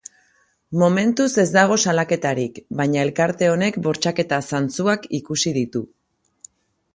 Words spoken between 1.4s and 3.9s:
ez dago salaketarik, baina elkarte honek